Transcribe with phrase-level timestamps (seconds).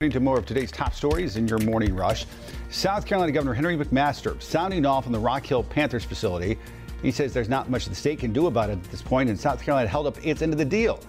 [0.00, 2.24] To more of today's top stories in your morning rush.
[2.70, 6.56] South Carolina Governor Henry McMaster sounding off on the Rock Hill Panthers facility.
[7.02, 9.36] He says there's not much the state can do about it at this point, and
[9.36, 11.00] South Carolina held up its end of the deal,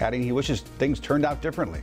[0.00, 1.82] adding he wishes things turned out differently.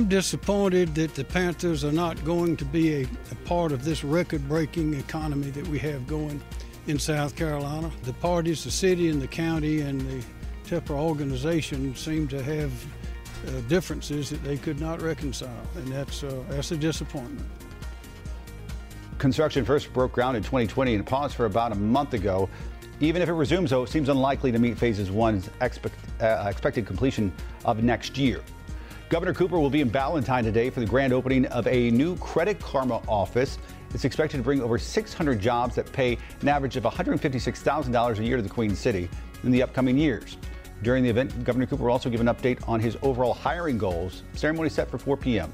[0.00, 4.02] I'm disappointed that the Panthers are not going to be a, a part of this
[4.02, 6.42] record breaking economy that we have going
[6.88, 7.92] in South Carolina.
[8.02, 10.24] The parties, the city and the county, and the
[10.66, 12.72] Tepper organization seem to have
[13.46, 17.46] uh, differences that they could not reconcile, and that's uh, that's a disappointment.
[19.18, 22.48] Construction first broke ground in 2020 and paused for about a month ago.
[23.00, 26.86] Even if it resumes, though, it seems unlikely to meet phases one's expect, uh, expected
[26.86, 27.32] completion
[27.64, 28.42] of next year.
[29.10, 32.60] Governor Cooper will be in Ballantyne today for the grand opening of a new Credit
[32.60, 33.58] Karma office.
[33.92, 38.36] It's expected to bring over 600 jobs that pay an average of $156,000 a year
[38.36, 39.08] to the Queen City
[39.42, 40.36] in the upcoming years.
[40.82, 44.22] During the event, Governor Cooper will also give an update on his overall hiring goals.
[44.32, 45.52] Ceremony set for 4 p.m.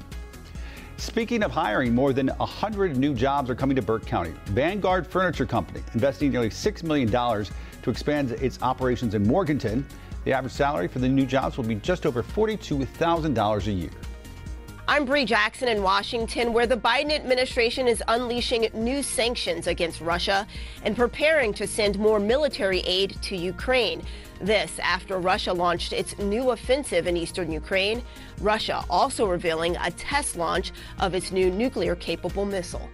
[0.95, 4.33] Speaking of hiring, more than 100 new jobs are coming to Burke County.
[4.47, 9.85] Vanguard Furniture Company investing nearly $6 million to expand its operations in Morganton.
[10.23, 13.89] The average salary for the new jobs will be just over $42,000 a year.
[14.89, 20.47] I'm Bree Jackson in Washington, where the Biden administration is unleashing new sanctions against Russia
[20.83, 24.01] and preparing to send more military aid to Ukraine.
[24.39, 28.01] This after Russia launched its new offensive in eastern Ukraine.
[28.39, 32.89] Russia also revealing a test launch of its new nuclear capable missile.